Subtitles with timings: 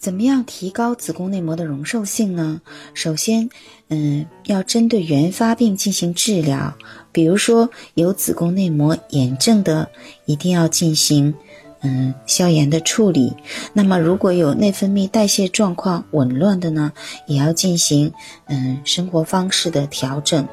[0.00, 2.62] 怎么样提高子宫内膜的容受性呢？
[2.94, 3.50] 首先，
[3.88, 6.74] 嗯，要针对原发病进行治疗。
[7.12, 9.90] 比如说有子宫内膜炎症的，
[10.24, 11.34] 一定要进行
[11.82, 13.34] 嗯消炎的处理。
[13.74, 16.90] 那么如果有内分泌代谢状况紊乱的呢，
[17.26, 18.10] 也要进行
[18.46, 20.48] 嗯生活方式的调整。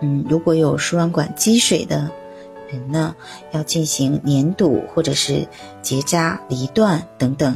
[0.00, 2.10] 嗯，如果有输卵管积水的
[2.72, 3.14] 人呢，
[3.52, 5.46] 要进行粘堵或者是
[5.82, 7.54] 结扎、离断等等。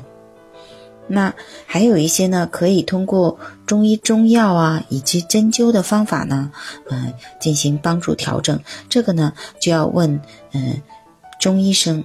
[1.13, 1.35] 那
[1.67, 6.53] 还有一些呢，可以通过中医中药啊，以及针灸的方法呢，
[6.89, 8.59] 嗯，进行帮助调整。
[8.89, 10.21] 这个呢，就要问
[10.53, 10.81] 嗯
[11.41, 12.05] 中医生。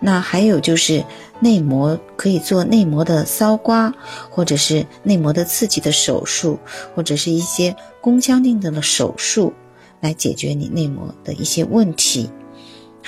[0.00, 1.04] 那还有就是
[1.40, 3.92] 内膜可以做内膜的搔刮，
[4.30, 6.56] 或者是内膜的刺激的手术，
[6.94, 9.52] 或者是一些宫腔镜的手术，
[10.00, 12.30] 来解决你内膜的一些问题。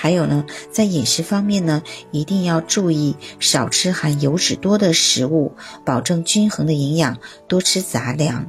[0.02, 5.52] 还有呢，在饮食方面呢，一定要注意少吃含油脂多的食物，
[5.84, 8.46] 保证均衡的营养，多吃杂粮。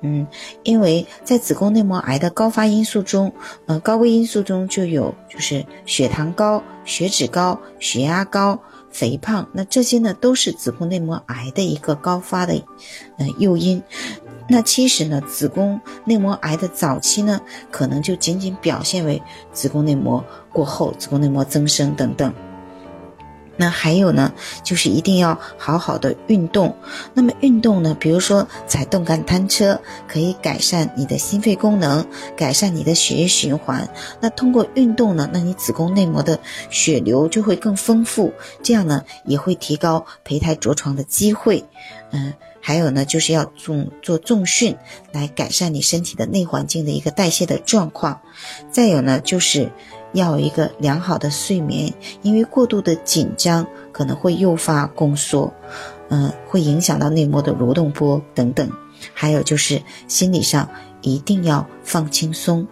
[0.00, 0.26] 嗯，
[0.62, 3.34] 因为在子宫内膜癌的高发因素中，
[3.66, 8.58] 呃，高危因素中就有就是血糖高、血脂高、血压高、
[8.90, 12.54] 肥胖，那这些呢都是子宫内膜癌的一个高发的
[13.18, 13.82] 呃诱因。
[14.46, 22.32] 那其实呢，子宫内膜癌的早期呢，可能就仅仅表现为子宫内膜过厚、子宫内膜增生等等。
[23.56, 26.74] 那还有呢，就是一定要好好的运动。
[27.12, 33.88] 那么运动呢，比如说踩动感单车，可以改善你的心肺功能，改善你的血液循环。
[34.20, 36.38] 那通过运动呢，那你子宫内膜的
[36.70, 38.32] 血流就会更丰富，
[38.62, 41.64] 这样呢也会提高胚胎着床的机会。
[42.10, 42.32] 嗯。
[42.66, 44.74] 还有呢，就是要重做重训，
[45.12, 48.18] 来改善你身体的内环境的一个代谢的状况。
[48.70, 49.70] 再有呢，就是
[50.14, 51.92] 要有一个良好的睡眠，
[52.22, 55.52] 因为过度的紧张可能会诱发宫缩，
[56.08, 58.70] 嗯，会影响到内膜的蠕动波等等。
[59.12, 60.66] 还有就是心理上
[61.02, 62.66] 一定要放轻松。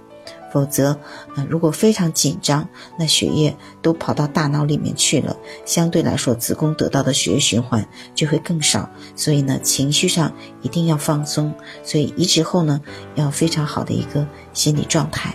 [0.52, 0.94] 否则，
[1.34, 8.86] 呃，如果非常紧张，那血液都跑到大脑里面去了，相对来说，子宫得到的血液循环就会更少。
[9.16, 11.54] 所以呢，情绪上一定要放松。
[11.82, 12.78] 所以移植后呢，
[13.14, 15.34] 要非常好的一个心理状态。